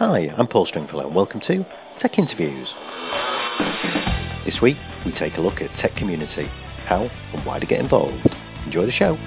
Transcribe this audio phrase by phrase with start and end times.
[0.00, 1.62] Hi, I'm Paul Stringfellow and welcome to
[2.00, 2.66] Tech Interviews.
[4.46, 6.46] This week, we take a look at tech community,
[6.86, 7.02] how
[7.34, 8.26] and why to get involved.
[8.64, 9.18] Enjoy the show.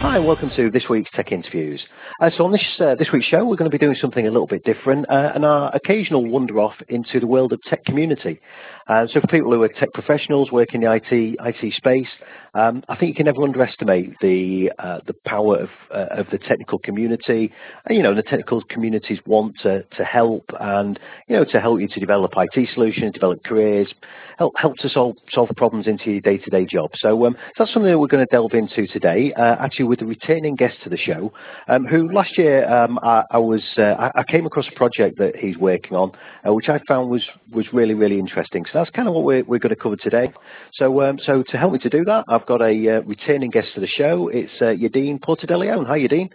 [0.00, 1.82] Hi, welcome to this week's Tech Interviews.
[2.22, 4.30] Uh, so on this uh, this week's show, we're going to be doing something a
[4.30, 8.40] little bit different, uh, and our occasional wander off into the world of tech community.
[8.88, 12.08] Uh, so for people who are tech professionals working in the IT IT space,
[12.54, 16.38] um, I think you can never underestimate the uh, the power of uh, of the
[16.38, 17.52] technical community.
[17.86, 20.98] And, you know, the technical communities want to to help and
[21.28, 23.92] you know to help you to develop IT solutions, develop careers,
[24.38, 26.90] help help to solve solve problems into your day to day job.
[26.96, 29.32] So um, that's something that we're going to delve into today.
[29.36, 31.32] actually, with a returning guest to the show,
[31.68, 35.36] um, who last year um, I, I, was I, I, came across a project that
[35.36, 36.12] he's working on,
[36.44, 38.64] which I found was was really really interesting.
[38.72, 40.32] So that's kind of what we're, we're going to cover today.
[40.74, 43.68] So, um, so to help me to do that, I've got a uh, returning guest
[43.74, 44.28] to the show.
[44.28, 45.84] It's uh, Yadin Porter de Leon.
[45.86, 46.30] Hi, Yadin.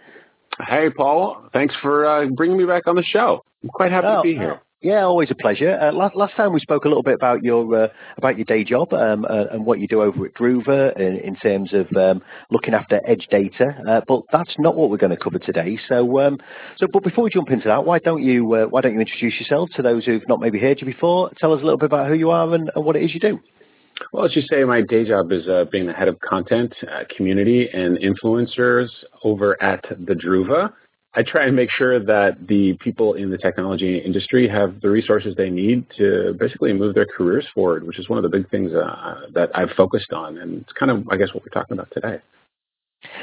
[0.66, 1.48] Hey, Paul.
[1.52, 3.44] Thanks for uh, bringing me back on the show.
[3.62, 4.60] I'm quite happy oh, to be here.
[4.84, 5.78] Yeah, always a pleasure.
[5.80, 8.64] Uh, last, last time we spoke a little bit about your uh, about your day
[8.64, 12.20] job um, uh, and what you do over at Druva in, in terms of um,
[12.50, 15.78] looking after edge data, uh, but that's not what we're going to cover today.
[15.88, 16.36] So, um,
[16.76, 19.40] so but before we jump into that, why don't you uh, why don't you introduce
[19.40, 21.30] yourself to those who've not maybe heard you before?
[21.38, 23.20] Tell us a little bit about who you are and, and what it is you
[23.20, 23.40] do.
[24.12, 26.74] Well, as you say, my day job is uh, being the head of content,
[27.16, 28.88] community, and influencers
[29.22, 30.74] over at the Druva.
[31.16, 35.36] I try and make sure that the people in the technology industry have the resources
[35.36, 38.72] they need to basically move their careers forward, which is one of the big things
[38.74, 40.38] uh, that I've focused on.
[40.38, 42.20] And it's kind of, I guess, what we're talking about today.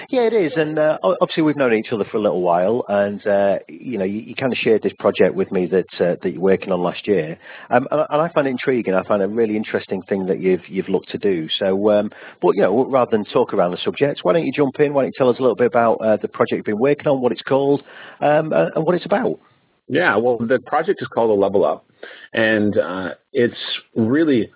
[0.10, 3.26] Yeah, it is, and uh, obviously we've known each other for a little while, and
[3.26, 6.32] uh, you know, you, you, kind of shared this project with me that uh, that
[6.32, 7.38] you're working on last year,
[7.70, 8.94] um, and, I find it intriguing.
[8.94, 11.48] I find a really interesting thing that you've you've looked to do.
[11.58, 14.80] So, um, but you know, rather than talk around the subject, why don't you jump
[14.80, 14.94] in?
[14.94, 17.08] Why don't you tell us a little bit about uh, the project you've been working
[17.08, 17.82] on, what it's called,
[18.20, 19.40] um, uh, and what it's about?
[19.88, 21.86] Yeah, well, the project is called a Level Up,
[22.34, 23.58] and uh, it's
[23.96, 24.52] really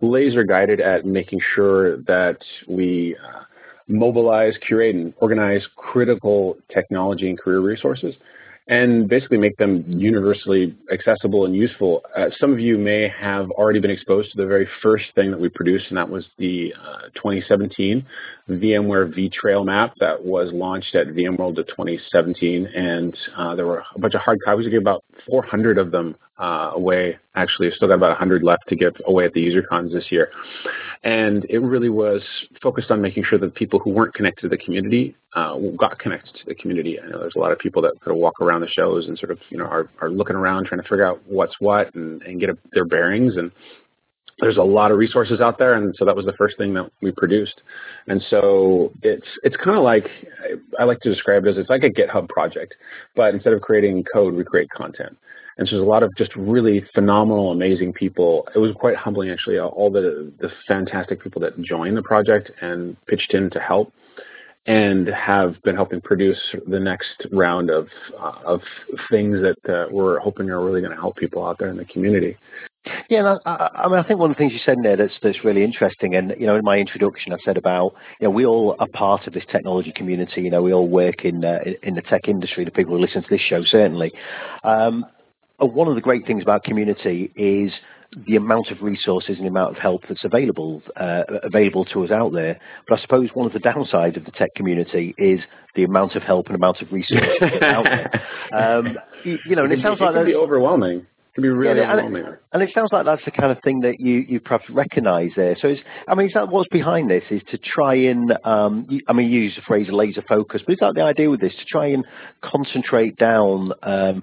[0.00, 2.38] laser guided at making sure that
[2.68, 3.16] we
[3.88, 8.14] mobilize, curate, and organize critical technology and career resources
[8.68, 12.02] and basically make them universally accessible and useful.
[12.14, 15.40] Uh, some of you may have already been exposed to the very first thing that
[15.40, 18.04] we produced, and that was the uh, 2017
[18.50, 22.66] VMware vTrail map that was launched at VMworld of 2017.
[22.66, 24.66] And uh, there were a bunch of hard copies.
[24.78, 27.18] About 400 of them uh, away.
[27.34, 30.30] Actually, we've still got about 100 left to give away at the UserCons this year.
[31.02, 32.22] And it really was
[32.62, 36.34] focused on making sure that people who weren't connected to the community uh, got connected
[36.34, 36.98] to the community.
[37.00, 39.18] I know there's a lot of people that sort of walk around the shows and
[39.18, 42.22] sort of, you know, are, are looking around trying to figure out what's what and,
[42.22, 43.36] and get a, their bearings.
[43.36, 43.52] And
[44.40, 46.90] there's a lot of resources out there, and so that was the first thing that
[47.02, 47.60] we produced.
[48.06, 50.06] And so it's it's kind of like
[50.78, 52.74] I like to describe it as it's like a GitHub project,
[53.16, 55.16] but instead of creating code, we create content.
[55.58, 58.46] And so there's a lot of just really phenomenal, amazing people.
[58.54, 62.96] It was quite humbling, actually, all the the fantastic people that joined the project and
[63.06, 63.92] pitched in to help
[64.66, 67.88] and have been helping produce the next round of
[68.20, 68.60] uh, of
[69.10, 71.86] things that uh, we're hoping are really going to help people out there in the
[71.86, 72.36] community.
[73.10, 75.44] Yeah, I, I, mean, I think one of the things you said there that's that's
[75.44, 78.76] really interesting, and you know, in my introduction, I said about you know we all
[78.78, 80.42] are part of this technology community.
[80.42, 82.64] You know, we all work in uh, in the tech industry.
[82.64, 84.12] The people who listen to this show certainly.
[84.64, 85.06] Um,
[85.66, 87.72] one of the great things about community is
[88.26, 92.10] the amount of resources and the amount of help that's available uh, available to us
[92.10, 92.58] out there.
[92.88, 95.40] But I suppose one of the downsides of the tech community is
[95.74, 98.24] the amount of help and amount of resources out there.
[98.50, 101.00] Um, you, you, know, and it, it sounds it like can be overwhelming.
[101.00, 102.24] It can be really yeah, overwhelming.
[102.24, 104.64] And it, and it, sounds like that's the kind of thing that you, you perhaps
[104.70, 105.54] recognise there.
[105.60, 105.74] So,
[106.08, 107.24] I mean, is that what's behind this?
[107.30, 110.72] Is to try and, um, you, I mean, you use the phrase laser focus, but
[110.72, 112.06] is that the idea with this to try and
[112.42, 114.22] concentrate down um,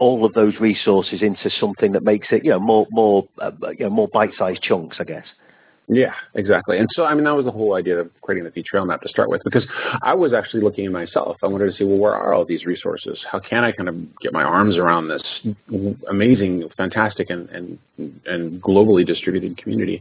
[0.00, 3.84] all of those resources into something that makes it, you know, more more uh, you
[3.84, 5.26] know more bite-sized chunks, I guess.
[5.92, 6.78] Yeah, exactly.
[6.78, 9.08] And so, I mean, that was the whole idea of creating the vTrail map to
[9.08, 9.64] start with, because
[10.02, 11.36] I was actually looking at myself.
[11.42, 13.18] I wanted to see, well, where are all these resources?
[13.28, 15.22] How can I kind of get my arms around this
[16.08, 17.78] amazing, fantastic, and and
[18.24, 20.00] and globally distributed community?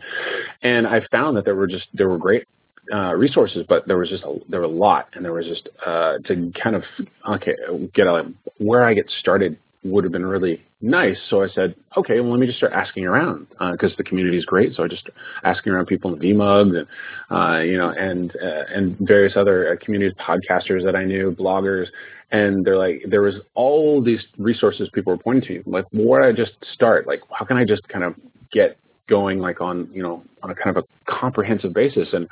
[0.62, 2.46] And I found that there were just there were great
[2.94, 5.70] uh, resources, but there was just a, there were a lot, and there was just
[5.84, 6.84] uh, to kind of
[7.32, 7.56] okay
[7.96, 11.18] get a, where I get started would have been really nice.
[11.30, 14.38] So I said, okay, well, let me just start asking around because uh, the community
[14.38, 14.76] is great.
[14.76, 15.08] So I just
[15.44, 16.88] asking around people in VMUG and,
[17.32, 21.88] uh, you know, and, uh, and various other uh, communities, podcasters that I knew, bloggers.
[22.32, 25.70] And they're like, there was all these resources people were pointing to.
[25.70, 27.08] Like, where do I just start?
[27.08, 28.16] Like, how can I just kind of
[28.52, 28.78] get
[29.08, 32.10] going like on, you know, on a kind of a comprehensive basis?
[32.14, 32.28] And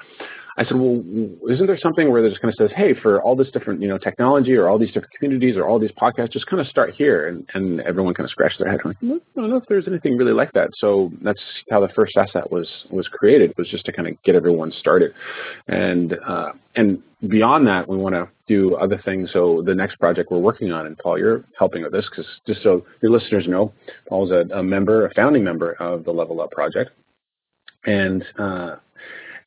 [0.60, 1.04] I said, well,
[1.52, 3.88] isn't there something where it just kind of says, hey, for all this different, you
[3.88, 6.96] know, technology or all these different communities or all these podcasts, just kind of start
[6.96, 7.28] here.
[7.28, 8.80] And, and everyone kind of scratched their head.
[8.84, 10.72] Like, I don't know if there's anything really like that.
[10.80, 14.34] So that's how the first asset was, was created was just to kind of get
[14.34, 15.14] everyone started.
[15.68, 19.30] And, uh, and beyond that, we want to do other things.
[19.34, 22.64] So the next project we're working on, and Paul, you're helping with this because just
[22.64, 23.74] so your listeners know,
[24.10, 26.90] Paul's a, a member, a founding member of the Level Up project.
[27.86, 28.78] And, uh,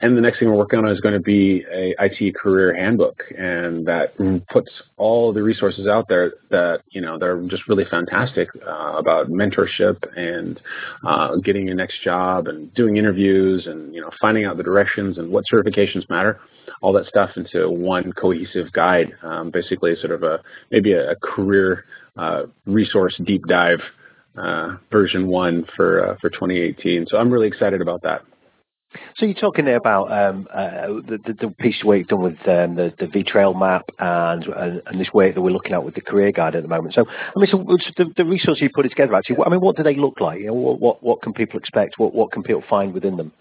[0.02, 3.23] and the next thing we're working on is going to be a IT career handbook,
[3.37, 4.14] and that
[4.49, 9.29] puts all the resources out there that you know they're just really fantastic uh, about
[9.29, 10.58] mentorship and
[11.06, 15.19] uh, getting your next job and doing interviews and you know finding out the directions
[15.19, 16.41] and what certifications matter,
[16.81, 19.12] all that stuff into one cohesive guide.
[19.23, 21.85] Um, basically, sort of a maybe a, career
[22.17, 23.81] uh, resource deep dive
[24.38, 27.06] uh, version one for uh, for 2018.
[27.08, 28.23] So I'm really excited about that.
[29.17, 32.23] So you're talking there about um, uh, the, the, the, piece of work you've done
[32.23, 35.85] with um, the, the V-Trail map and, and, and this work that we're looking at
[35.85, 36.95] with the career guide at the moment.
[36.95, 37.59] So, I mean, so
[37.97, 40.41] the, the resources you put together, actually, I mean, what do they look like?
[40.41, 41.99] You know, what, what, what can people expect?
[41.99, 43.33] What, what can people find within them?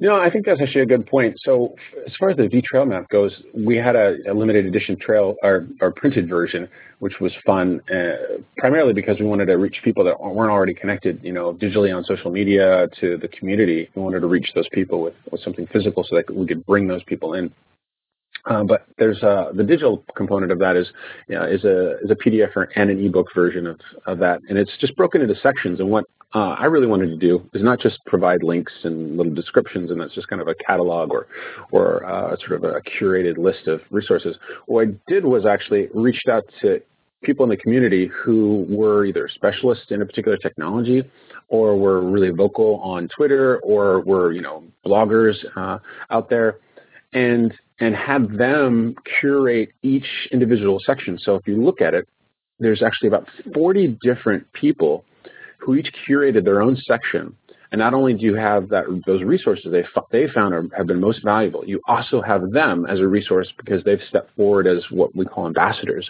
[0.00, 1.36] No, I think that's actually a good point.
[1.42, 1.74] So
[2.06, 5.36] as far as the V Trail map goes, we had a, a limited edition trail,
[5.42, 6.68] our, our printed version,
[6.98, 11.20] which was fun, uh, primarily because we wanted to reach people that weren't already connected,
[11.22, 13.88] you know, digitally on social media to the community.
[13.94, 16.86] We wanted to reach those people with, with something physical so that we could bring
[16.86, 17.52] those people in.
[18.46, 20.86] Uh, but there's uh, the digital component of that is
[21.28, 24.56] you know, is a is a PDF and an ebook version of, of that, and
[24.56, 25.80] it's just broken into sections.
[25.80, 26.04] And what
[26.34, 30.00] uh, I really wanted to do is not just provide links and little descriptions, and
[30.00, 31.26] that's just kind of a catalog or
[31.72, 34.36] or uh, sort of a curated list of resources.
[34.66, 36.80] What I did was actually reached out to
[37.24, 41.02] people in the community who were either specialists in a particular technology
[41.48, 45.78] or were really vocal on Twitter or were you know bloggers uh,
[46.10, 46.58] out there
[47.12, 51.18] and and have them curate each individual section.
[51.18, 52.08] So if you look at it,
[52.58, 55.04] there's actually about 40 different people
[55.58, 57.36] who each curated their own section.
[57.72, 61.00] And not only do you have that those resources they they found are, have been
[61.00, 65.14] most valuable, you also have them as a resource because they've stepped forward as what
[65.16, 66.08] we call ambassadors.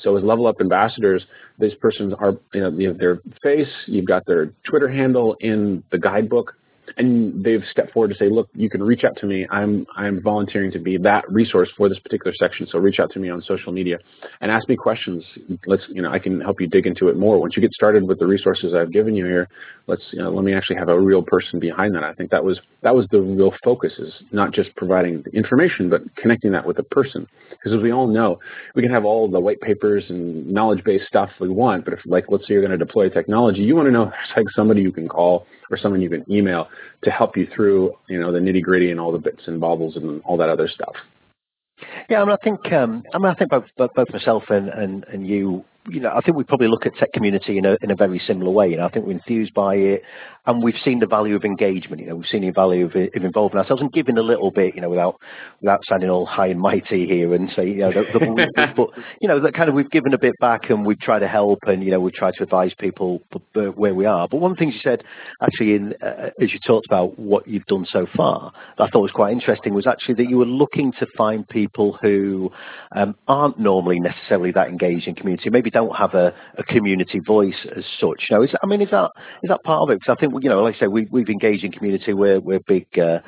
[0.00, 1.24] So as Level Up ambassadors,
[1.58, 5.84] these persons are you know, you have their face, you've got their Twitter handle in
[5.92, 6.54] the guidebook,
[6.96, 9.46] and they've stepped forward to say, look, you can reach out to me.
[9.50, 12.66] I'm I'm volunteering to be that resource for this particular section.
[12.70, 13.98] So reach out to me on social media
[14.40, 15.24] and ask me questions.
[15.66, 17.38] Let's you know I can help you dig into it more.
[17.38, 19.48] Once you get started with the resources I've given you here,
[19.86, 22.04] let's you know let me actually have a real person behind that.
[22.04, 25.90] I think that was that was the real focus is not just providing the information,
[25.90, 27.26] but connecting that with a person.
[27.50, 28.38] Because as we all know,
[28.74, 32.00] we can have all the white papers and knowledge based stuff we want, but if
[32.06, 34.04] like let's say you're going to deploy technology, you want to know
[34.36, 36.68] like somebody you can call or someone you can email
[37.02, 39.96] to help you through, you know, the nitty gritty and all the bits and bobbles
[39.96, 40.94] and all that other stuff.
[42.08, 45.04] Yeah, I mean, I think, um, I mean, I think both, both myself and, and,
[45.12, 47.90] and you you know, I think we probably look at tech community in a in
[47.90, 48.68] a very similar way.
[48.68, 50.02] You know, I think we're enthused by it,
[50.46, 52.00] and we've seen the value of engagement.
[52.00, 54.74] You know, we've seen the value of, of involving ourselves and giving a little bit.
[54.74, 55.16] You know, without
[55.60, 58.88] without sounding all high and mighty here and say, you know, the, the, but
[59.20, 61.58] you know, that kind of we've given a bit back and we've tried to help
[61.66, 63.20] and you know we've tried to advise people
[63.52, 64.26] where we are.
[64.26, 65.04] But one of the things you said
[65.42, 69.02] actually, in uh, as you talked about what you've done so far, that I thought
[69.02, 72.50] was quite interesting was actually that you were looking to find people who
[72.96, 77.66] um, aren't normally necessarily that engaged in community, maybe don't have a, a community voice
[77.76, 78.28] as such.
[78.30, 79.10] Know, is, I mean, is that
[79.42, 80.00] is that part of it?
[80.00, 82.14] Because I think you know, like I say, we, we've engaged in community.
[82.14, 82.86] We're we're big.
[82.98, 83.18] Uh,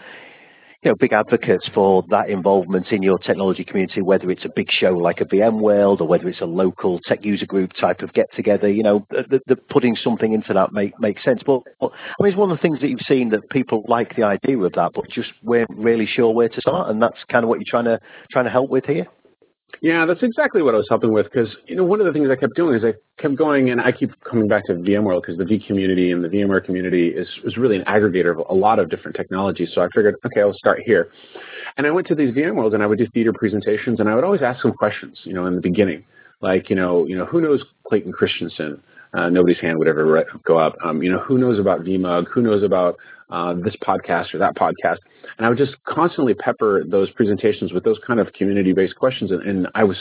[0.82, 4.70] you know, big advocates for that involvement in your technology community, whether it's a big
[4.70, 8.26] show like a VMworld or whether it's a local tech user group type of get
[8.36, 11.40] together, you know, the, the putting something into that make, makes sense.
[11.44, 14.14] But, but, I mean, it's one of the things that you've seen that people like
[14.14, 16.88] the idea of that, but just weren't really sure where to start.
[16.88, 17.98] And that's kind of what you're trying to,
[18.30, 19.08] trying to help with here.
[19.82, 22.28] Yeah, that's exactly what I was helping with because, you know, one of the things
[22.30, 25.36] I kept doing is I kept going and I keep coming back to VMworld because
[25.36, 28.78] the V community and the VMware community is, is really an aggregator of a lot
[28.78, 29.70] of different technologies.
[29.74, 31.10] So I figured, okay, I'll start here.
[31.76, 34.24] And I went to these VMworlds and I would do theater presentations and I would
[34.24, 36.04] always ask some questions, you know, in the beginning.
[36.40, 38.82] Like, you know, you know, who knows Clayton Christensen?
[39.16, 40.76] Uh, nobody's hand would ever go up.
[40.84, 42.26] Um, you know, who knows about VMUG?
[42.32, 42.96] Who knows about
[43.30, 44.98] uh, this podcast or that podcast?
[45.36, 49.30] And I would just constantly pepper those presentations with those kind of community-based questions.
[49.30, 49.96] And, and I was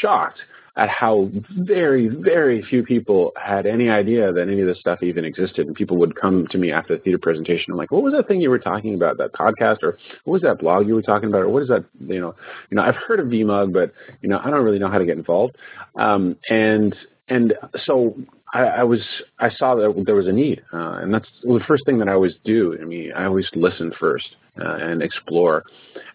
[0.00, 0.40] shocked
[0.78, 5.24] at how very, very few people had any idea that any of this stuff even
[5.24, 5.66] existed.
[5.66, 7.72] And people would come to me after the theater presentation.
[7.72, 10.42] I'm like, what was that thing you were talking about, that podcast, or what was
[10.42, 12.34] that blog you were talking about, or what is that, you know,
[12.70, 15.06] you know, I've heard of VMUG, but, you know, I don't really know how to
[15.06, 15.56] get involved.
[15.98, 16.94] Um, and,
[17.28, 17.54] and
[17.86, 18.14] so
[18.54, 19.00] I, I, was
[19.38, 22.12] I saw that there was a need, uh, and that's the first thing that I
[22.12, 22.76] always do.
[22.80, 25.64] I mean, I always listen first, uh, and explore.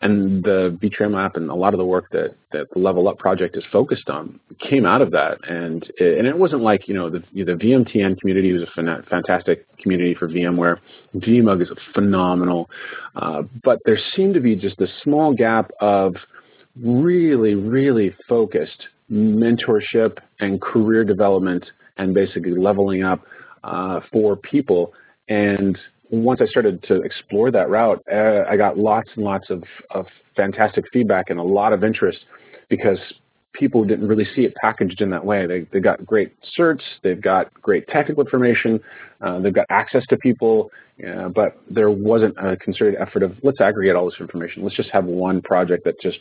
[0.01, 3.19] And the vTrail map and a lot of the work that, that the Level Up
[3.19, 5.37] project is focused on came out of that.
[5.47, 9.65] And it, and it wasn't like, you know, the, the VMTN community was a fantastic
[9.77, 10.77] community for VMware.
[11.15, 12.69] VMUG is phenomenal.
[13.15, 16.15] Uh, but there seemed to be just a small gap of
[16.81, 21.65] really, really focused mentorship and career development
[21.97, 23.21] and basically leveling up
[23.63, 24.93] uh, for people.
[25.27, 25.77] And
[26.09, 30.05] once I started to explore that route, uh, I got lots and lots of, of
[30.35, 32.19] fantastic feedback and a lot of interest
[32.69, 32.99] because
[33.53, 35.45] people didn't really see it packaged in that way.
[35.45, 38.79] They, they got great certs, they've got great technical information,
[39.21, 40.71] uh, they've got access to people,
[41.07, 44.63] uh, but there wasn't a concerted effort of let's aggregate all this information.
[44.63, 46.19] Let's just have one project that just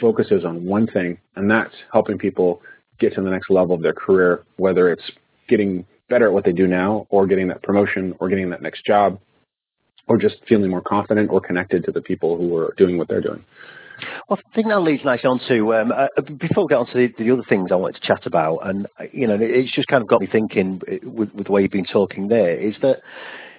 [0.00, 2.60] focuses on one thing, and that's helping people
[2.98, 5.10] get to the next level of their career, whether it's
[5.48, 8.84] getting better at what they do now or getting that promotion or getting that next
[8.84, 9.18] job
[10.08, 13.20] or just feeling more confident or connected to the people who are doing what they're
[13.20, 13.44] doing.
[14.28, 16.06] Well, I think that leads nicely on to, um, uh,
[16.38, 18.86] before we get on to the, the, other things I wanted to chat about, and,
[19.10, 21.86] you know, it's just kind of got me thinking with, with the way you've been
[21.86, 23.00] talking there, is that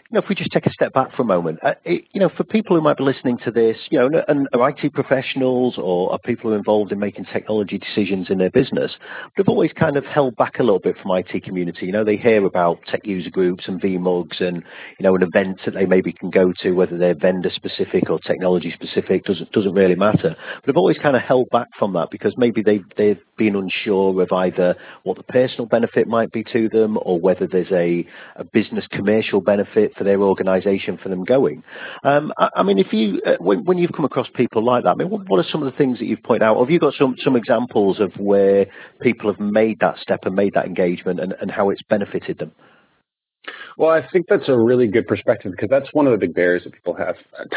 [0.10, 2.22] you know, if we just take a step back for a moment, uh, it, you
[2.22, 5.78] know, for people who might be listening to this, you know, and are IT professionals
[5.78, 8.94] or are people who are involved in making technology decisions in their business,
[9.36, 11.88] have always kind of held back a little bit from IT community.
[11.88, 14.64] You know, they hear about tech user groups and VMUGs and,
[14.98, 18.18] you know, an event that they maybe can go to, whether they're vendor specific or
[18.20, 20.36] technology specific, doesn't, doesn't really matter.
[20.38, 24.22] But they've always kind of held back from that because maybe they, they've been unsure
[24.22, 28.46] of either what the personal benefit might be to them or whether there's a, a
[28.46, 31.64] business commercial benefit for their organisation for them going.
[32.04, 34.92] Um, I, I, mean, if you uh, when, when, you've come across people like that,
[34.92, 36.60] I mean, what, what, are some of the things that you've pointed out?
[36.60, 38.68] Have you got some some examples of where
[39.02, 42.52] people have made that step and made that engagement and, and how it's benefited them?
[43.78, 46.64] Well, I think that's a really good perspective because that's one of the big barriers
[46.64, 47.16] that people have.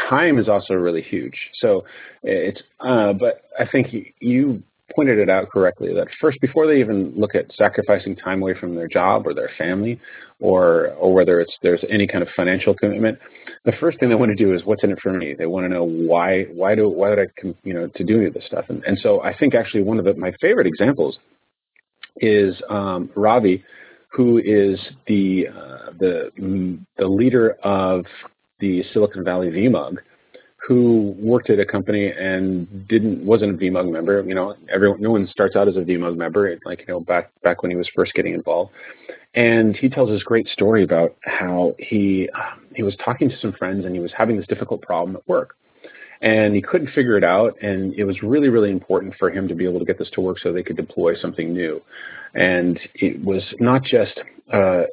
[0.09, 1.35] Time is also really huge.
[1.55, 1.83] So
[2.23, 3.87] it's, uh, but I think
[4.19, 4.61] you
[4.95, 8.75] pointed it out correctly that first, before they even look at sacrificing time away from
[8.75, 9.99] their job or their family,
[10.39, 13.19] or or whether it's there's any kind of financial commitment,
[13.65, 15.35] the first thing they want to do is what's in it for me.
[15.37, 18.25] They want to know why why do why did I you know to do any
[18.25, 18.65] of this stuff.
[18.69, 21.17] And and so I think actually one of the, my favorite examples
[22.17, 23.63] is um, Ravi,
[24.09, 28.05] who is the uh, the the leader of
[28.59, 29.97] the Silicon Valley VMUG
[30.71, 34.23] who worked at a company and didn't wasn't a VMUG member.
[34.25, 36.57] You know, everyone, no one starts out as a VMUG member.
[36.63, 38.71] Like you know, back back when he was first getting involved,
[39.35, 43.51] and he tells this great story about how he um, he was talking to some
[43.51, 45.57] friends and he was having this difficult problem at work,
[46.21, 47.61] and he couldn't figure it out.
[47.61, 50.21] And it was really really important for him to be able to get this to
[50.21, 51.81] work so they could deploy something new.
[52.33, 54.21] And it was not just
[54.53, 54.83] uh,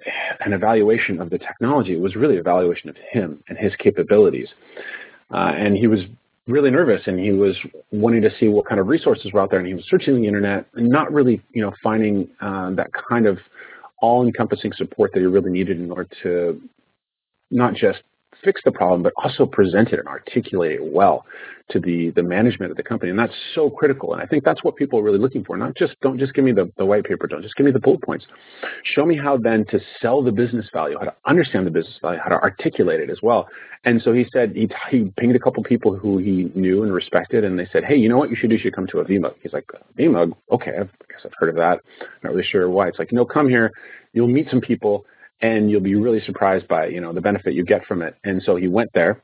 [0.41, 4.49] an evaluation of the technology; it was really evaluation of him and his capabilities.
[5.33, 6.01] Uh, and he was
[6.47, 7.57] really nervous and he was
[7.93, 10.27] wanting to see what kind of resources were out there and he was searching the
[10.27, 13.39] internet and not really, you know, finding uh, that kind of
[14.01, 16.61] all-encompassing support that he really needed in order to
[17.51, 18.01] not just
[18.45, 21.27] fix the problem, but also present it and articulate it well
[21.71, 23.11] to the, the management of the company.
[23.11, 24.15] And that's so critical.
[24.15, 25.57] And I think that's what people are really looking for.
[25.57, 27.79] Not just, don't just give me the, the white paper, don't just give me the
[27.79, 28.27] bullet points.
[28.85, 32.21] Show me how then to sell the business value, how to understand the business value,
[32.23, 33.49] how to articulate it as well.
[33.85, 37.45] And so he said, he, he pinged a couple people who he knew and respected,
[37.45, 38.57] and they said, hey, you know what you should do?
[38.57, 39.35] You should come to a VMUG.
[39.43, 39.67] He's like,
[39.99, 40.33] VMUG?
[40.51, 41.81] Okay, I guess I've heard of that.
[42.25, 42.89] Not really sure why.
[42.89, 43.71] It's like, no, come here.
[44.15, 45.05] You'll meet some people
[45.41, 48.17] and you'll be really surprised by you know the benefit you get from it.
[48.25, 49.23] And so he went there,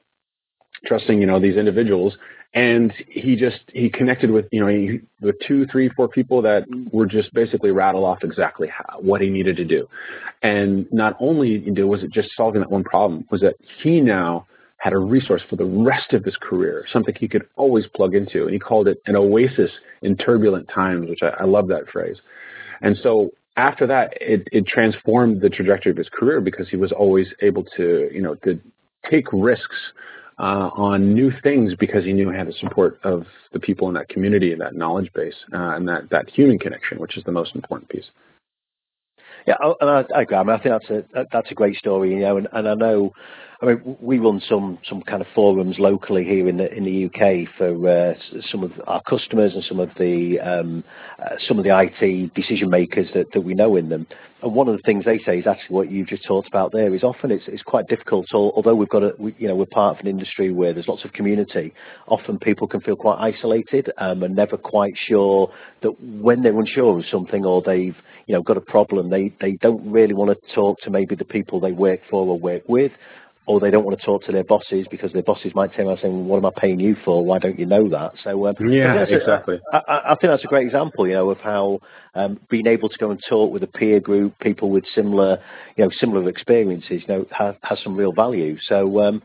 [0.86, 2.16] trusting you know these individuals,
[2.54, 5.00] and he just he connected with you know he,
[5.46, 9.56] two, three, four people that were just basically rattle off exactly how, what he needed
[9.56, 9.88] to do.
[10.42, 14.46] And not only was it just solving that one problem, was that he now
[14.84, 18.42] had a resource for the rest of his career, something he could always plug into.
[18.42, 19.70] And he called it an oasis
[20.02, 22.18] in turbulent times, which I, I love that phrase.
[22.82, 26.92] And so after that, it, it transformed the trajectory of his career because he was
[26.92, 28.60] always able to, you know, to
[29.08, 29.76] take risks
[30.38, 33.94] uh, on new things because he knew he had the support of the people in
[33.94, 37.32] that community and that knowledge base uh, and that, that human connection, which is the
[37.32, 38.06] most important piece.
[39.46, 40.36] Yeah, oh, and I, I agree.
[40.36, 42.74] I, mean, I think that's a that's a great story, you know, and, and I
[42.74, 43.12] know
[43.64, 47.06] I mean, we run some some kind of forums locally here in the in the
[47.06, 48.14] UK for uh,
[48.50, 50.84] some of our customers and some of the um,
[51.18, 54.06] uh, some of the IT decision makers that, that we know in them.
[54.42, 56.94] And one of the things they say is actually what you've just talked about there
[56.94, 58.26] is often it's it's quite difficult.
[58.34, 61.04] Although we've got a we, you know we're part of an industry where there's lots
[61.04, 61.72] of community,
[62.08, 65.50] often people can feel quite isolated um, and never quite sure
[65.82, 69.52] that when they're unsure of something or they've you know got a problem, they they
[69.60, 72.92] don't really want to talk to maybe the people they work for or work with
[73.46, 75.98] or they don't want to talk to their bosses because their bosses might turn around
[76.00, 77.24] saying, "What am I paying you for?
[77.24, 79.60] Why don't you know that?" So um, yeah, exactly.
[79.72, 81.80] A, I, I think that's a great example, you know, of how
[82.14, 85.38] um, being able to go and talk with a peer group, people with similar,
[85.76, 88.56] you know, similar experiences, you know, has, has some real value.
[88.68, 89.00] So.
[89.00, 89.22] Um,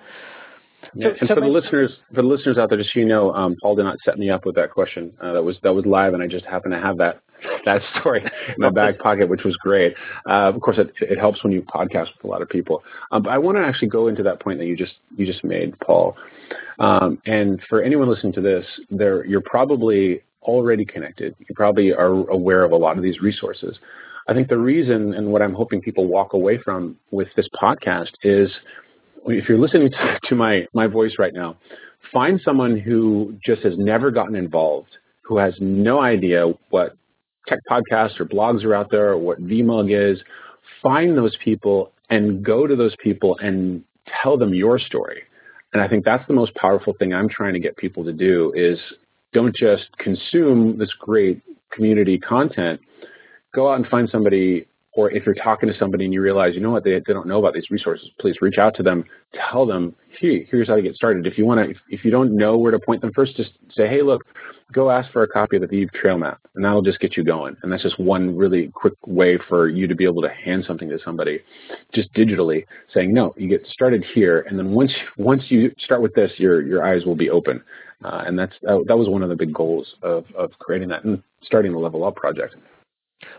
[0.96, 3.34] yeah, and so for the listeners, for the listeners out there, just so you know,
[3.34, 5.12] um, Paul did not set me up with that question.
[5.22, 7.22] Uh, that was that was live, and I just happened to have that
[7.66, 9.94] that story in my back pocket, which was great.
[10.30, 12.84] Uh, of course, it, it helps when you podcast with a lot of people.
[13.12, 15.44] Um, but I want to actually go into that point that you just you just
[15.44, 16.16] made, Paul.
[16.80, 21.36] Um, and for anyone listening to this, there you're probably already connected.
[21.40, 23.78] You probably are aware of a lot of these resources.
[24.28, 28.12] I think the reason and what I'm hoping people walk away from with this podcast
[28.24, 28.52] is
[29.26, 29.92] if you're listening
[30.24, 31.58] to my, my voice right now,
[32.14, 36.96] find someone who just has never gotten involved, who has no idea what
[37.50, 40.22] tech podcasts or blogs are out there or what VMUG is.
[40.82, 43.84] Find those people and go to those people and
[44.22, 45.24] tell them your story.
[45.74, 48.54] And I think that's the most powerful thing I'm trying to get people to do
[48.56, 48.80] is
[49.34, 51.42] don't just consume this great
[51.72, 52.80] community content.
[53.54, 54.68] Go out and find somebody
[55.00, 57.26] or if you're talking to somebody and you realize, you know what, they, they don't
[57.26, 60.82] know about these resources, please reach out to them, tell them, hey, here's how to
[60.82, 61.26] get started.
[61.26, 63.52] If you want to, if, if, you don't know where to point them first, just
[63.72, 64.24] say, hey, look,
[64.74, 67.56] go ask for a copy of the vTrail Map, and that'll just get you going.
[67.64, 70.90] And that's just one really quick way for you to be able to hand something
[70.90, 71.40] to somebody,
[71.94, 76.14] just digitally, saying, no, you get started here, and then once once you start with
[76.14, 77.64] this, your your eyes will be open.
[78.04, 81.06] Uh, and that's that, that was one of the big goals of of creating that
[81.06, 82.56] and starting the Level Up project.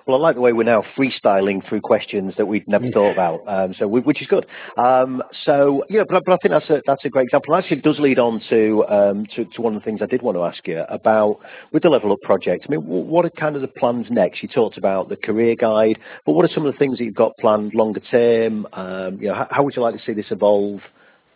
[0.06, 3.40] Well, I like the way we're now freestyling through questions that we'd never thought about,
[3.46, 4.46] um, so which is good.
[4.76, 7.54] Um, so, yeah, but, but, I think that's a that's a great example.
[7.54, 10.22] Actually, it does lead on to, um, to, to one of the things I did
[10.22, 11.40] want to ask you about
[11.72, 12.66] with the Level Up project.
[12.68, 14.42] I mean, what are kind of the plans next?
[14.42, 17.14] You talked about the career guide, but what are some of the things that you've
[17.14, 18.66] got planned longer term?
[18.72, 20.80] Um, you know, how, how, would you like to see this evolve?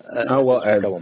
[0.04, 1.00] Uh, oh well, uh,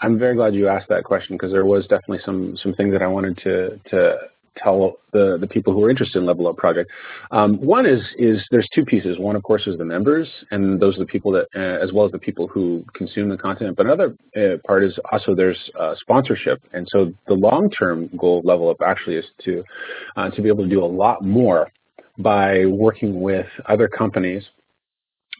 [0.00, 3.02] I'm very glad you asked that question because there was definitely some some things that
[3.02, 4.16] I wanted to to
[4.56, 6.90] tell the, the people who are interested in Level Up Project.
[7.30, 9.18] Um, one is is there's two pieces.
[9.18, 12.06] One, of course, is the members, and those are the people that, uh, as well
[12.06, 13.76] as the people who consume the content.
[13.76, 18.44] But another uh, part is also there's uh, sponsorship, and so the long-term goal of
[18.44, 19.64] Level Up actually is to
[20.16, 21.70] uh, to be able to do a lot more
[22.18, 24.44] by working with other companies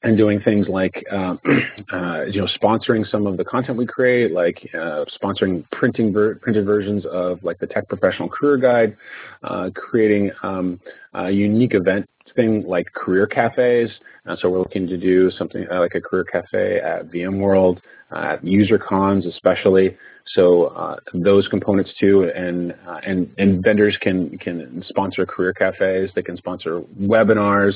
[0.05, 1.35] and doing things like uh,
[1.93, 6.37] uh, you know sponsoring some of the content we create, like uh, sponsoring printing ver-
[6.37, 8.97] printed versions of like the Tech Professional Career Guide,
[9.43, 10.79] uh, creating um,
[11.15, 13.91] a unique event thing like career cafes.
[14.27, 17.79] Uh, so we're looking to do something uh, like a career cafe at VMworld,
[18.15, 19.97] at user cons especially.
[20.35, 22.75] So those components too, and
[23.07, 26.11] and and vendors can can sponsor career cafes.
[26.15, 27.75] They can sponsor webinars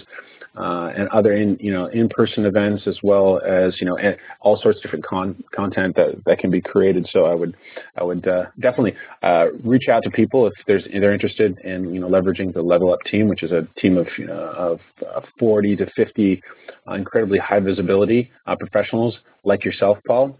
[0.59, 3.97] uh, and other in you know in-person events as well as you know
[4.40, 7.09] all sorts of different con- content that, that can be created.
[7.12, 7.57] So I would
[7.97, 11.94] I would uh, definitely uh, reach out to people if there's if they're interested in
[11.94, 15.25] you know leveraging the Level Up team, which is a team of you know, of
[15.38, 16.42] 40 to 50
[16.94, 20.38] incredibly high visibility uh, professionals like yourself, Paul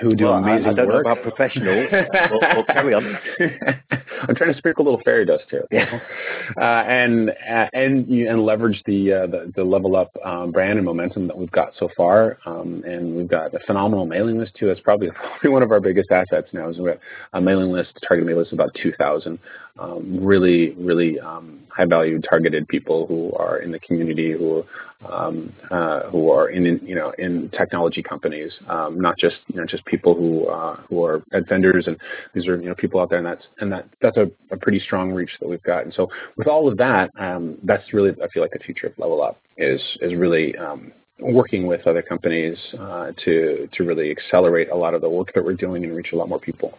[0.00, 1.04] who do well, amazing I, I don't work.
[1.04, 1.88] know about professionals.
[2.30, 3.18] we'll, we'll, carry on.
[4.22, 6.00] I'm trying to sprinkle a little fairy dust here, yeah.
[6.60, 10.84] uh, and uh, and and leverage the, uh, the, the level up um, brand and
[10.84, 12.38] momentum that we've got so far.
[12.46, 14.66] Um, and we've got a phenomenal mailing list too.
[14.66, 16.68] That's probably, probably one of our biggest assets now.
[16.68, 19.38] Is we have got a mailing list, target mailing list, of about 2,000.
[19.78, 24.64] Um, really, really um, high value targeted people who are in the community who
[25.08, 29.60] um, uh, who are in, in, you know in technology companies, um, not just you
[29.60, 31.96] know just people who uh, who are at vendors and
[32.34, 34.80] these are you know people out there, and that's and that that's a, a pretty
[34.80, 35.84] strong reach that we've got.
[35.84, 38.98] And so with all of that, um, that's really I feel like the future of
[38.98, 44.70] Level Up is is really um, working with other companies uh, to to really accelerate
[44.70, 46.78] a lot of the work that we're doing and reach a lot more people.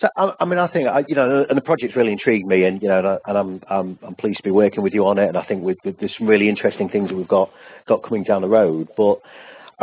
[0.00, 2.88] So I, mean, I think you know, and the project's really intrigued me, and you
[2.88, 5.44] know, and I'm I'm, I'm pleased to be working with you on it, and I
[5.44, 7.50] think with, with, there's some really interesting things that we've got
[7.88, 8.88] got coming down the road.
[8.96, 9.20] But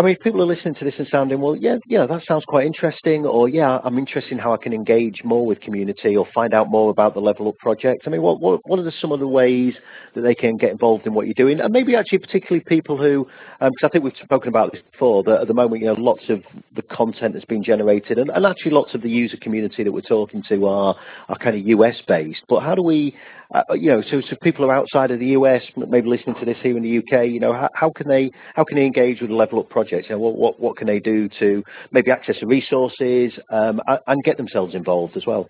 [0.01, 2.43] I mean, if people are listening to this and sounding, well, yeah, yeah, that sounds
[2.47, 6.25] quite interesting, or yeah, I'm interested in how I can engage more with community or
[6.33, 8.05] find out more about the Level Up project.
[8.07, 9.75] I mean, what what, what are the, some of the ways
[10.15, 13.27] that they can get involved in what you're doing, and maybe actually particularly people who,
[13.59, 15.95] because um, I think we've spoken about this before, that at the moment, you know,
[15.99, 16.41] lots of
[16.75, 20.01] the content that's been generated, and, and actually lots of the user community that we're
[20.01, 20.95] talking to are
[21.29, 22.41] are kind of US based.
[22.49, 23.15] But how do we
[23.53, 26.57] uh, you know, so, so people are outside of the US, maybe listening to this
[26.61, 29.29] here in the UK, you know, how, how can they how can they engage with
[29.29, 30.09] the Level Up project?
[30.09, 34.23] You know, what, what, what can they do to maybe access the resources um, and
[34.23, 35.49] get themselves involved as well?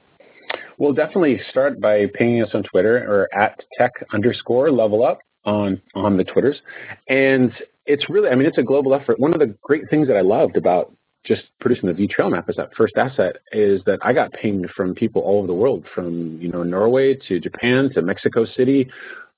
[0.77, 5.81] Well, definitely start by pinging us on Twitter or at tech underscore level up on
[5.93, 6.59] on the Twitters,
[7.07, 7.51] and
[7.85, 9.19] it's really, I mean, it's a global effort.
[9.19, 12.49] One of the great things that I loved about just producing the V trail map
[12.49, 15.85] as that first asset is that I got pinged from people all over the world,
[15.93, 18.89] from you know Norway to Japan to Mexico City,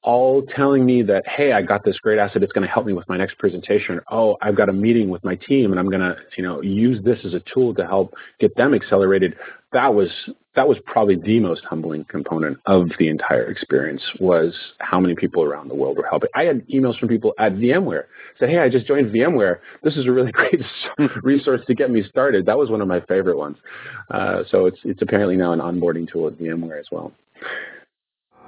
[0.03, 2.43] all telling me that, hey, I got this great asset.
[2.43, 3.99] It's going to help me with my next presentation.
[4.11, 7.03] Oh, I've got a meeting with my team and I'm going to, you know, use
[7.03, 9.35] this as a tool to help get them accelerated.
[9.71, 10.09] That was,
[10.55, 15.43] that was probably the most humbling component of the entire experience was how many people
[15.43, 16.29] around the world were helping.
[16.35, 18.03] I had emails from people at VMware
[18.39, 19.59] said, hey, I just joined VMware.
[19.83, 20.61] This is a really great
[21.23, 22.45] resource to get me started.
[22.45, 23.57] That was one of my favorite ones.
[24.11, 27.13] Uh, so it's, it's apparently now an onboarding tool at VMware as well.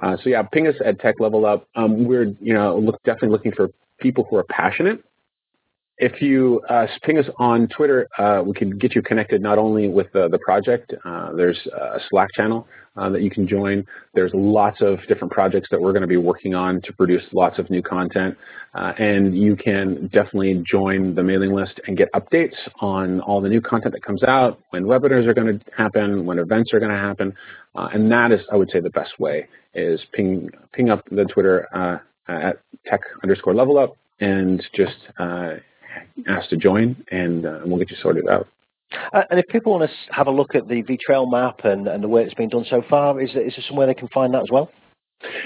[0.02, 1.68] Uh, so yeah, ping us at Tech Level Up.
[1.74, 5.02] Um, we're you know look, definitely looking for people who are passionate.
[5.98, 9.88] If you uh, ping us on Twitter, uh, we can get you connected not only
[9.88, 10.92] with the, project.
[11.04, 13.86] Uh, there's a Slack channel uh, that you can join.
[14.12, 17.58] There's lots of different projects that we're going to be working on to produce lots
[17.58, 18.36] of new content.
[18.74, 23.48] Uh, and you can definitely join the mailing list and get updates on all the
[23.48, 26.92] new content that comes out, when webinars are going to happen, when events are going
[26.92, 27.34] to happen.
[27.74, 31.66] And that is, I would say, the best way is ping, ping up the Twitter
[32.28, 34.96] at tech underscore level up and just
[36.28, 38.48] ask to join and, uh, we'll get you sorted out.
[39.12, 42.02] Uh, and if people want to have a look at the V-Trail map and, and
[42.02, 44.42] the way it's been done so far, is is there somewhere they can find that
[44.42, 44.70] as well?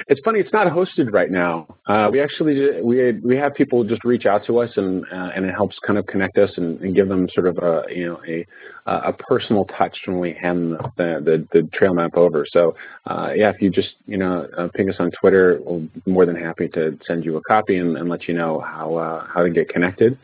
[0.08, 0.40] It's funny.
[0.40, 1.66] It's not hosted right now.
[1.86, 5.44] Uh, we actually we we have people just reach out to us, and uh, and
[5.44, 8.20] it helps kind of connect us and, and, give them sort of a you know
[8.26, 8.44] a
[8.86, 12.44] a personal touch when we hand the the, the trail map over.
[12.50, 12.74] So
[13.06, 16.26] uh, yeah, if you just you know uh, ping us on Twitter, we'll be more
[16.26, 19.42] than happy to send you a copy and, and let you know how uh, how
[19.42, 20.18] to get connected.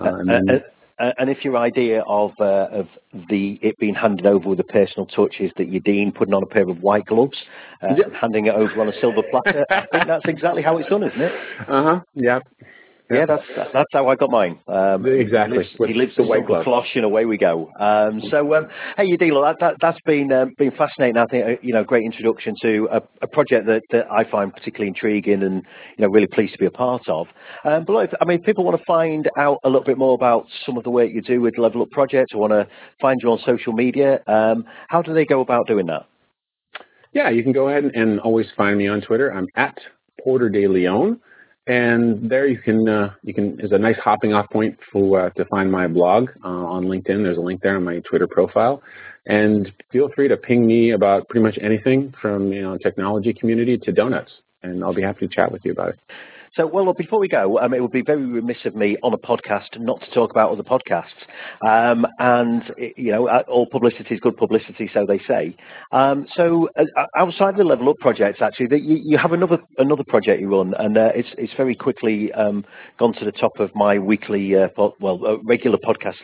[0.00, 0.62] Uh, and then,
[0.98, 2.86] uh, and if your idea of uh, of
[3.30, 6.46] the it being handed over with a personal touch is that Yadin putting on a
[6.46, 7.36] pair of white gloves
[7.82, 10.88] uh, and handing it over on a silver platter, I think that's exactly how it's
[10.88, 11.32] done, isn't it?
[11.68, 12.00] Uh huh.
[12.14, 12.40] Yeah.
[13.10, 13.42] Yeah, that's
[13.72, 14.58] that's how I got mine.
[14.68, 15.64] Um, exactly.
[15.64, 17.70] He lives, he lives the white cloche, and away we go.
[17.80, 18.68] Um, so, um,
[18.98, 21.16] hey, Udilo, that, that has been um, been fascinating.
[21.16, 24.52] I think uh, you know, great introduction to a, a project that, that, I find
[24.52, 25.62] particularly intriguing, and
[25.96, 27.28] you know, really pleased to be a part of.
[27.64, 30.44] Um, but look, I mean, people want to find out a little bit more about
[30.66, 32.68] some of the work you do with Level Up Project, or want to
[33.00, 34.20] find you on social media.
[34.26, 36.06] Um, how do they go about doing that?
[37.14, 39.32] Yeah, you can go ahead and always find me on Twitter.
[39.32, 39.78] I'm at
[40.22, 41.20] Porter de Leon.
[41.68, 45.30] And there you can uh, you can is a nice hopping off point for uh,
[45.30, 47.22] to find my blog uh, on LinkedIn.
[47.22, 48.82] There's a link there on my Twitter profile,
[49.26, 53.76] and feel free to ping me about pretty much anything from you know technology community
[53.76, 55.98] to donuts, and I'll be happy to chat with you about it.
[56.54, 59.12] So, well, look, before we go, um, it would be very remiss of me on
[59.12, 61.06] a podcast not to talk about other podcasts.
[61.66, 62.62] Um, and,
[62.96, 65.56] you know, uh, all publicity is good publicity, so they say.
[65.92, 69.58] Um, so, uh, uh, outside the Level Up projects, actually, that you, you, have another
[69.78, 72.64] another project you run, and uh, it's, it's very quickly um,
[72.98, 76.16] gone to the top of my weekly, uh, well, uh, regular podcast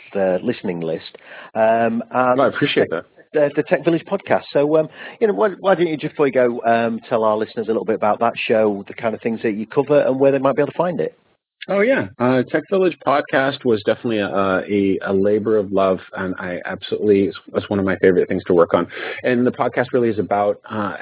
[0.43, 1.17] listening list.
[1.55, 4.45] Um, and I appreciate that the, the Tech Village podcast.
[4.53, 4.89] So, um,
[5.21, 7.71] you know, why, why, don't you just before you go um, tell our listeners a
[7.71, 10.39] little bit about that show, the kind of things that you cover, and where they
[10.39, 11.19] might be able to find it?
[11.67, 16.35] Oh yeah, uh, Tech Village podcast was definitely a, a, a, labor of love, and
[16.39, 18.87] I absolutely it's one of my favorite things to work on.
[19.23, 20.61] And the podcast really is about.
[20.69, 20.97] Uh,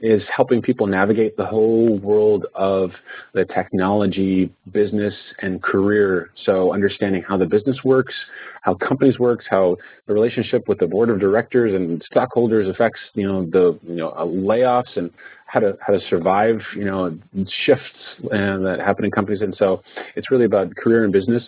[0.00, 2.90] is helping people navigate the whole world of
[3.32, 6.30] the technology, business, and career.
[6.44, 8.14] So understanding how the business works,
[8.62, 13.26] how companies works, how the relationship with the board of directors and stockholders affects, you
[13.26, 15.10] know, the you know uh, layoffs and
[15.46, 17.16] how to how to survive, you know,
[17.64, 17.84] shifts
[18.24, 19.40] uh, that happen in companies.
[19.40, 19.82] And so
[20.14, 21.42] it's really about career and business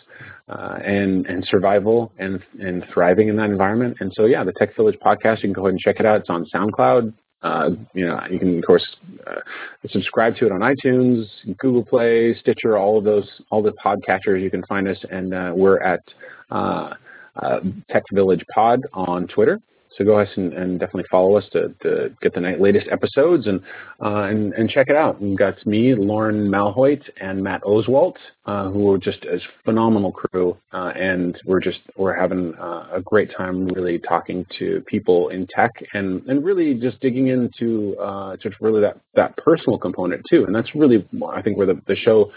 [0.49, 3.99] uh, and and survival and and thriving in that environment.
[4.01, 6.21] And so yeah, the Tech Village podcast, you can go ahead and check it out.
[6.21, 8.85] It's on SoundCloud, uh, you know, you can of course
[9.27, 9.41] uh,
[9.91, 11.27] subscribe to it on iTunes,
[11.59, 14.43] Google Play, Stitcher, all of those, all the podcatchers.
[14.43, 16.01] You can find us, and uh, we're at
[16.51, 16.95] uh,
[17.37, 19.61] uh, Tech Village Pod on Twitter.
[19.97, 23.61] So go ahead and, and definitely follow us to, to, get the latest episodes and,
[24.01, 25.21] uh, and, and check it out.
[25.21, 28.15] We've got me, Lauren Malhoit, and Matt Oswalt,
[28.47, 33.01] uh, who are just a phenomenal crew, uh, and we're just we're having uh, a
[33.01, 38.37] great time really talking to people in tech and, and really just digging into uh,
[38.37, 40.45] just really that that personal component too.
[40.45, 42.31] And that's really I think where the, the show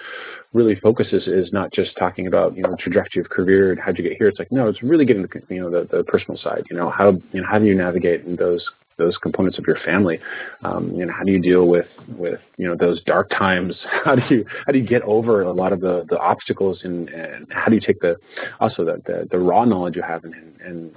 [0.54, 4.04] really focuses is not just talking about you know trajectory of career and how'd you
[4.04, 4.28] get here.
[4.28, 6.64] It's like no, it's really getting the you know the, the personal side.
[6.72, 8.66] You know how you know how do you navigate in those
[8.98, 10.20] those components of your family?
[10.64, 13.76] Um, you know how do you deal with with you know those dark times?
[14.04, 17.10] How do you how do you get over a lot of the the obstacles and,
[17.10, 18.16] and how do you take the
[18.60, 20.96] also the the, the raw knowledge you have and, and, and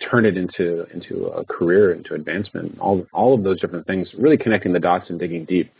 [0.00, 4.36] turn it into into a career, into advancement, all all of those different things, really
[4.36, 5.70] connecting the dots and digging deep.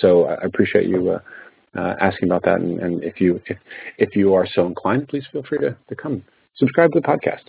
[0.00, 1.18] So I appreciate you uh,
[1.78, 2.60] uh, asking about that.
[2.60, 3.56] And, and, if you if,
[3.98, 6.22] if you are so inclined, please feel free to, to come
[6.56, 7.44] subscribe to the podcast.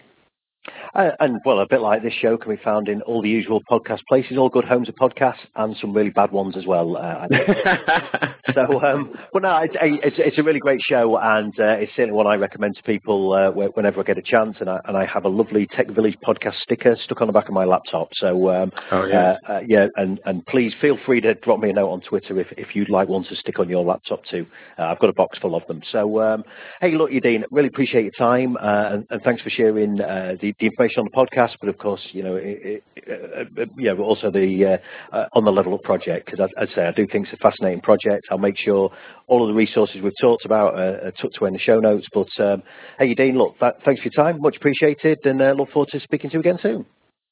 [0.96, 3.62] Uh, and well, a bit like this show can be found in all the usual
[3.70, 6.98] podcast places, all good homes of podcasts, and some really bad ones as well.
[6.98, 7.28] Uh,
[8.54, 12.14] so, um, well, no, it's, it's, it's, a really great show, and uh, it's certainly
[12.14, 14.58] one I recommend to people uh, whenever I get a chance.
[14.60, 17.48] And I, and I have a lovely Tech Village podcast sticker stuck on the back
[17.48, 18.10] of my laptop.
[18.14, 21.72] So, um, oh, yeah, uh, uh, yeah, and, and please feel free to drop me
[21.72, 24.46] a note on Twitter if, if you'd like one to stick on your laptop too.
[24.78, 25.82] I've got a box full of them.
[25.92, 26.44] So, um,
[26.82, 31.00] hey, look, Yadin, really appreciate your time, and, and, thanks for sharing the, the information
[31.00, 34.80] on the podcast, but of course, you know, it, it, uh, yeah, also the
[35.14, 37.34] uh, uh, on the level up project because, as I say, I do think it's
[37.34, 38.26] a fascinating project.
[38.32, 38.92] I'll make sure
[39.28, 42.08] all of the resources we've talked about are, are tucked away in the show notes.
[42.14, 42.64] But um,
[43.00, 46.00] hey, Dean, look, th- thanks for your time, much appreciated, and uh, look forward to
[46.00, 46.86] speaking to you again soon.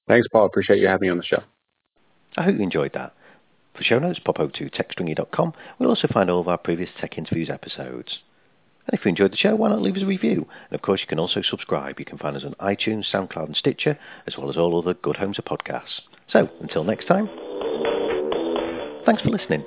[0.08, 0.46] Thanks, Paul.
[0.46, 1.44] Appreciate you having me on the show.
[2.38, 3.14] I hope you enjoyed that.
[3.76, 5.54] For show notes, pop over to techstringy.com.
[5.80, 8.20] We'll also find all of our previous Tech Interviews episodes.
[8.88, 10.48] And if you enjoyed the show, why not leave us a review?
[10.70, 12.00] And of course, you can also subscribe.
[12.00, 15.18] You can find us on iTunes, SoundCloud, and Stitcher, as well as all other good
[15.18, 16.02] homes of podcasts.
[16.32, 17.28] So, until next time,
[19.06, 19.64] thanks for listening.